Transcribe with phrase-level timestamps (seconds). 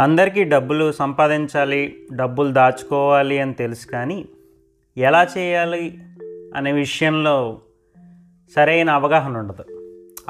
[0.00, 4.28] అందరికీ డబ్బులు సంపాదించాలి డబ్బులు దాచుకోవాలి అని తెలుసు కానీ
[4.96, 5.98] ఎలా చేయాలి
[6.56, 7.60] అనే విషయంలో
[8.54, 9.64] సరైన అవగాహన ఉండదు.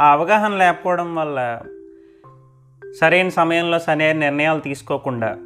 [0.00, 1.62] ఆ అవగాహన లేకపోవడం వల్ల
[3.00, 5.38] సరైన సమయంలో సరైన నిర్ణయాలు తీసుకోకుండా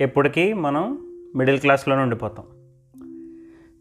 [0.00, 0.98] ఎప్పటికీ మనం
[1.36, 2.46] మిడిల్ క్లాస్లోనే ఉండిపోతాం.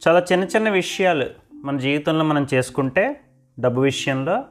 [0.08, 3.22] చాలా చిన్న చిన్న విషయాలు మన జీవితంలో మనం చేసుకుంటే
[3.60, 4.44] డబ్బు విషయంలో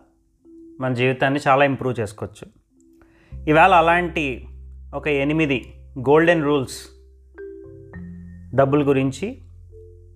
[0.80, 2.65] మన జీవితాన్ని చాలా ఇంప్రూవ్ చేసుకోవచ్చు.
[3.48, 4.44] ఇవాళ అలాంటి
[4.94, 6.88] ఒక ఎనిమిది గోల్డెన్ రూల్స్
[8.56, 9.38] డబ్బుల గురించి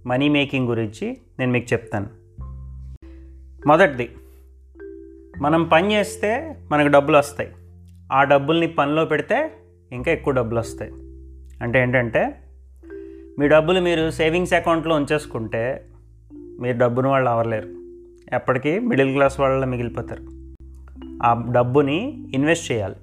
[0.07, 2.07] మనీ మేకింగ్ గురించి నేను మీకు చెప్తాను.
[3.67, 4.11] మొదటిది
[5.41, 7.53] మనం పని చేస్తే మనకు డబ్బులు వస్తాయి.
[8.13, 9.53] ఆ డబ్బుల్ని పనిలో పెడితే
[9.93, 10.93] ఇంకా ఎక్కువ డబ్బులు వస్తాయి.
[11.63, 12.43] అంటే ఏంటంటే
[13.39, 15.87] మీ డబ్బులు మీరు సేవింగ్స్ అకౌంట్లో ఉంచేసుకుంటే
[16.33, 17.69] మీరు డబ్బును వాళ్ళు అవ్వలేరు
[18.33, 20.23] ఎప్పటికీ మిడిల్ క్లాస్ వాళ్ళు మిగిలిపోతారు.
[21.23, 22.97] ఆ డబ్బుని ఇన్వెస్ట్ చేయాలి.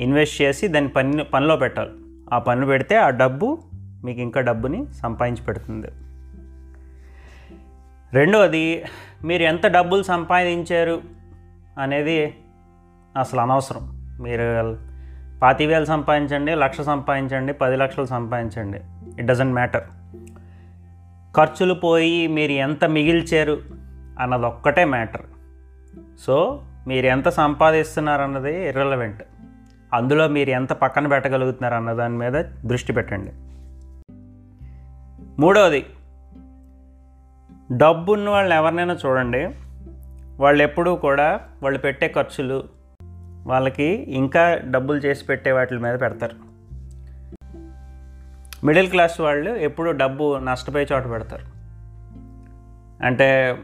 [0.00, 1.90] ఇన్వెస్ట్ చేసి దాన్ని పని పనిలో పెట్టాలి.
[2.34, 3.58] ఆ పని పెడితే ఆ డబ్బు
[4.04, 5.88] మీకు ఇంకా డబ్బుని సంపాదించి పెడుతుంది.
[8.12, 8.84] రెండవది
[9.24, 11.00] మీరు ఎంత డబ్బులు సంపాదించారు
[11.78, 12.34] అనేది
[13.18, 13.82] అసలు అనవసరం.
[14.22, 14.46] మీరు
[15.40, 18.80] పాతి వేలు సంపాదించండి లక్ష సంపాదించండి పది లక్షలు సంపాదించండి.
[19.18, 19.84] ఇట్ డజంట్ మ్యాటర్
[21.36, 23.58] ఖర్చులు పోయి మీరు ఎంత మిగిల్చారు
[24.20, 25.26] అన్నది ఒక్కటే మ్యాటర్.
[26.26, 26.36] సో
[26.88, 29.22] మీరు ఎంత సంపాదిస్తున్నారు అన్నది ఇర్రెలవెంట్
[29.94, 32.32] అందులో మీరు ఎంత పక్కన పెట్టగలుగుతున్నారు అన్న దాని మీద
[32.66, 33.32] దృష్టి పెట్టండి.
[35.40, 35.86] మూడవది
[37.72, 39.54] డబ్బు ఉన్న వాళ్ళని ఎవరినైనా చూడండి.
[40.38, 42.64] వాళ్ళు ఎప్పుడూ కూడా వాళ్ళు పెట్టే ఖర్చులు
[43.46, 46.50] వాళ్ళకి ఇంకా డబ్బులు చేసి పెట్టే వాటి మీద పెడతారు.
[48.66, 51.44] మిడిల్ క్లాస్ వాళ్ళు ఎప్పుడూ డబ్బు నష్టపోయే చోట పెడతారు.
[53.04, 53.58] అంటే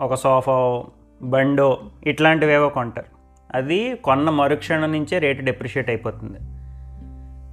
[0.00, 0.82] ఒక సోఫా
[1.22, 3.13] బండో ఇట్లాంటివేవో కొంటారు.
[3.54, 6.38] అది కొన్న మరుక్షణం నుంచే రేటు డెప్రిషియేట్ అయిపోతుంది.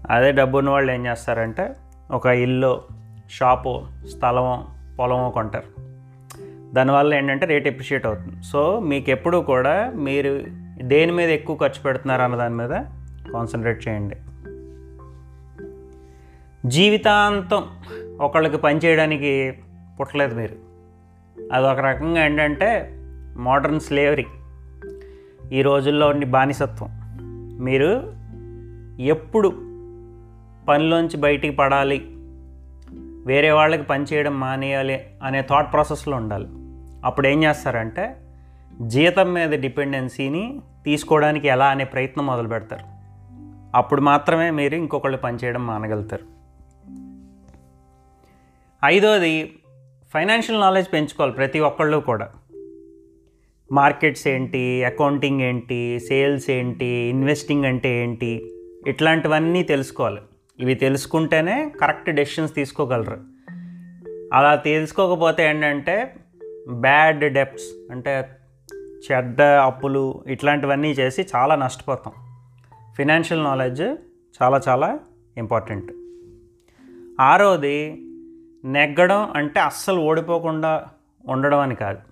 [0.09, 1.75] అదే డబ్బు ఉన్న వాళ్ళు ఏం చేస్తారంటే
[2.12, 2.81] ఒక ఇల్లు
[3.29, 3.84] షాపు
[4.16, 4.66] స్థలమో
[5.00, 5.81] పొలమో కొంటారు.
[6.73, 8.44] దానివల్ల ఏంటంటే రేట్ ఎప్రిషియేట్ అవుతుంది.
[8.44, 10.44] సో మీకు ఎప్పుడు కూడా మీరు
[10.81, 12.69] దేని మీద ఎక్కువ ఖర్చు పెడుతున్నారు అన్న దాని మీద
[13.34, 14.16] కాన్సన్ట్రేట్ చేయండి.
[16.69, 17.63] జీవితాంతం
[18.22, 19.53] ఒకళ్ళకి పని చేయడానికి
[20.00, 20.56] పుట్టలేదు మీరు.
[21.53, 22.90] అది ఒక రకంగా ఏంటంటే
[23.38, 24.25] మోడర్న్ స్లేవరీ
[25.51, 26.89] ఈ రోజుల్లో ఉండి బానిసత్వం.
[27.59, 28.13] మీరు
[29.01, 29.50] ఎప్పుడు
[30.69, 32.07] పనిలోంచి బయటికి పడాలి
[33.25, 36.47] వేరే వాళ్ళకి పని చేయడం మానేయాలి అనే థాట్ ప్రాసెస్లో ఉండాలి.
[37.06, 38.16] అప్పుడు ఏం చేస్తారంటే
[38.81, 42.85] జీతం మీద డిపెండెన్సీని తీసుకోవడానికి ఎలా అనే ప్రయత్నం మొదలు పెడతారు.
[43.78, 46.23] అప్పుడు మాత్రమే మీరు ఇంకొకళ్ళు పనిచేయడం మానగలుగుతారు.
[48.85, 49.59] ఐదోది
[50.13, 52.29] ఫైనాన్షియల్ నాలెడ్జ్ పెంచుకోవాలి ప్రతి ఒక్కళ్ళు కూడా.
[53.72, 58.54] మార్కెట్స్ ఏంటి అకౌంటింగ్ ఏంటి సేల్స్ ఏంటి ఇన్వెస్టింగ్ అంటే ఏంటి
[58.88, 60.22] ఇట్లాంటివన్నీ తెలుసుకోవాలి.
[60.59, 63.20] ఇవి తెలుసుకుంటేనే కరెక్ట్ డెసిషన్స్ తీసుకోగలరు.
[64.34, 66.14] అలా తెలుసుకోకపోతే ఏంటంటే
[66.70, 68.30] బ్యాడ్ డెప్ట్స్ అంటే
[69.12, 72.14] చెడ్డ అప్పులు ఇట్లాంటివన్నీ చేసి చాలా నష్టపోతాం.
[72.98, 73.82] ఫినాన్షియల్ నాలెడ్జ్
[74.44, 75.00] చాలా చాలా
[75.38, 75.92] ఇంపార్టెంట్.
[77.22, 78.02] ఆరోది
[78.66, 80.86] నెగ్గడం అంటే అస్సలు ఓడిపోకుండా
[81.28, 82.10] ఉండడం అని కాదు.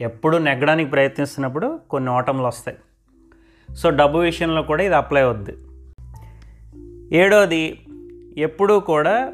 [0.00, 2.78] ఎప్పుడు నెగ్గడానికి ప్రయత్నిస్తున్నప్పుడు కొన్ని ఓటములు వస్తాయి.
[3.76, 5.56] సో డబ్బు విషయంలో కూడా ఇది అప్లై అవుద్ది.
[7.16, 7.86] ఏడోది
[8.36, 9.32] ఎప్పుడూ కూడా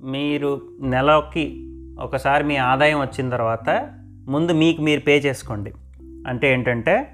[0.00, 3.94] మీరు నెలకి ఒకసారి మీ ఆదాయం వచ్చిన తర్వాత
[4.28, 5.72] ముందు మీకు మీరు పే చేసుకోండి.
[6.02, 7.12] అంటే ఏంటంటే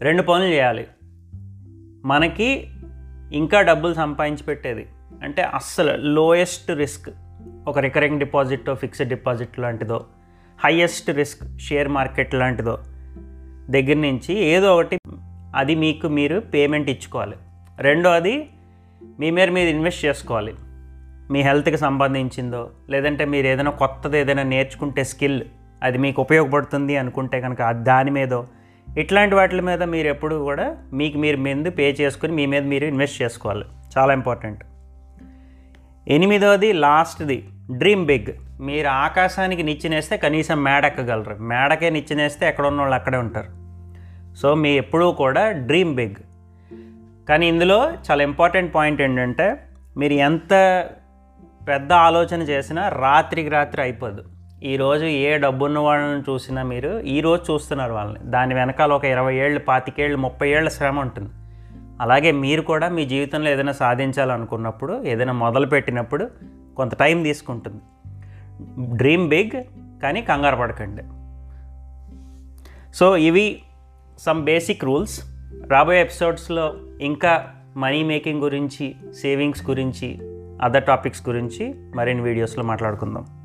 [0.00, 0.86] రెండు పనులు చేయాలి.
[2.04, 2.66] మనకి
[3.32, 4.86] ఇంకా డబ్బులు సంపాదించి పెట్టేది.
[5.22, 7.10] అంటే అస్సలు లోయెస్ట్ రిస్క్
[7.68, 10.06] ఒక రికరింగ్ డిపాజిట్ ఫిక్స్డ్ డిపాజిట్ లాంటిదో
[10.60, 12.78] హయ్యెస్ట్ రిస్క్ షేర్ మార్కెట్ లాంటిదో
[13.70, 14.98] దగ్గర నుంచి ఏదో ఒకటి
[15.56, 17.36] అది మీకు మీరు పేమెంట్ ఇచ్చుకోవాలి.
[17.78, 18.48] రెండోది
[19.20, 20.54] మీ మీద మీరు ఇన్వెస్ట్ చేసుకోవాలి.
[21.30, 25.42] మీ హెల్త్కి సంబంధించిందో లేదంటే మీరు ఏదైనా కొత్తది ఏదైనా నేర్చుకుంటే స్కిల్
[25.82, 28.46] అది మీకు ఉపయోగపడుతుంది అనుకుంటే కనుక దాని మీదో
[28.98, 33.22] ఇట్లాంటి వాటి మీద మీరు ఎప్పుడు కూడా మీకు మీరు మీద పే చేసుకుని మీ మీద మీరు ఇన్వెస్ట్
[33.22, 33.64] చేసుకోవాలి.
[33.98, 34.64] చాలా ఇంపార్టెంట్.
[36.08, 38.43] ఎనిమిదోది లాస్ట్ది డ్రీమ్ బిగ్.
[38.60, 41.34] మీరు ఆకాశానికి నిచ్చినేస్తే కనీసం మేడెక్కగలరు.
[41.34, 43.64] మేడకే నిచ్చినేస్తే ఎక్కడ ఉన్న వాళ్ళు అక్కడే ఉంటారు.
[44.36, 46.14] సో మీ ఎప్పుడూ కూడా డ్రీమ్ బిగ్.
[47.28, 49.66] కానీ ఇందులో చాలా ఇంపార్టెంట్ పాయింట్ ఏంటంటే
[49.96, 50.86] మీరు ఎంత
[51.68, 54.24] పెద్ద ఆలోచన చేసినా రాత్రికి రాత్రి అయిపోదు.
[54.62, 58.30] ఈరోజు ఏ డబ్బున్న వాళ్ళని చూసినా మీరు ఈరోజు చూస్తున్నారు వాళ్ళని.
[58.30, 61.30] దాని వెనకాల ఒక ఇరవై ఏళ్ళు పాతికేళ్ళు ముప్పై ఏళ్ళ శ్రమ ఉంటుంది.
[62.00, 66.30] అలాగే మీరు కూడా మీ జీవితంలో ఏదైనా సాధించాలనుకున్నప్పుడు ఏదైనా మొదలుపెట్టినప్పుడు
[66.76, 67.82] కొంత టైం తీసుకుంటుంది.
[68.78, 69.62] డ్రీమ్ బిగ్
[70.02, 71.02] కానీ కంగారు పడకండి.
[72.96, 73.62] సో ఇవి
[74.18, 75.20] సమ్ బేసిక్ రూల్స్
[75.68, 80.18] రాబోయే ఎపిసోడ్స్లో ఇంకా మనీ మేకింగ్ గురించి సేవింగ్స్ గురించి
[80.62, 83.43] అదర్ టాపిక్స్ గురించి మరిన్ని వీడియోస్లో మాట్లాడుకుందాం.